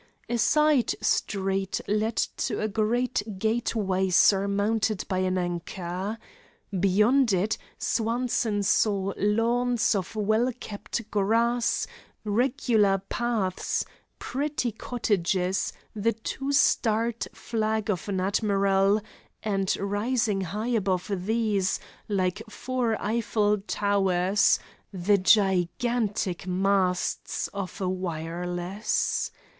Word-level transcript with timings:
A 0.27 0.39
side 0.39 0.95
street 1.05 1.79
led 1.87 2.15
to 2.15 2.59
a 2.59 2.67
great 2.67 3.21
gateway 3.37 4.09
surmounted 4.09 5.05
by 5.07 5.19
an 5.19 5.37
anchor. 5.37 6.17
Beyond 6.79 7.31
it 7.33 7.59
Swanson 7.77 8.63
saw 8.63 9.13
lawns 9.15 9.93
of 9.93 10.15
well 10.15 10.51
kept 10.59 11.11
grass, 11.11 11.85
regular 12.23 12.97
paths, 13.09 13.85
pretty 14.17 14.71
cottages, 14.71 15.71
the 15.95 16.13
two 16.13 16.51
starred 16.51 17.27
flag 17.31 17.91
of 17.91 18.09
an 18.09 18.21
admiral, 18.21 19.01
and, 19.43 19.77
rising 19.77 20.41
high 20.41 20.69
above 20.73 21.11
these, 21.13 21.79
like 22.07 22.41
four 22.49 22.99
Eiffel 22.99 23.59
towers, 23.67 24.57
the 24.91 25.19
gigantic 25.19 26.47
masts 26.47 27.49
of 27.49 27.79
a 27.79 27.87
wireless. 27.87 29.29